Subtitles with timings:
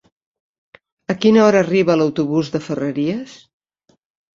[1.15, 3.41] A quina hora arriba l'autobús de Ferreries?